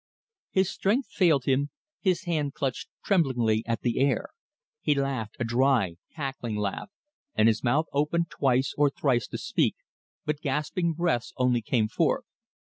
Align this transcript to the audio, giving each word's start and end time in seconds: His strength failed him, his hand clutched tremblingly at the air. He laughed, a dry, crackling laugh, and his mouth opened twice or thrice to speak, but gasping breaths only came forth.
His 0.49 0.67
strength 0.71 1.09
failed 1.11 1.45
him, 1.45 1.69
his 1.99 2.23
hand 2.23 2.55
clutched 2.55 2.89
tremblingly 3.05 3.63
at 3.67 3.81
the 3.81 3.99
air. 3.99 4.29
He 4.81 4.95
laughed, 4.95 5.35
a 5.39 5.43
dry, 5.43 5.97
crackling 6.15 6.55
laugh, 6.55 6.89
and 7.35 7.47
his 7.47 7.63
mouth 7.63 7.85
opened 7.93 8.31
twice 8.31 8.73
or 8.79 8.89
thrice 8.89 9.27
to 9.27 9.37
speak, 9.37 9.75
but 10.25 10.41
gasping 10.41 10.93
breaths 10.93 11.33
only 11.37 11.61
came 11.61 11.87
forth. 11.87 12.25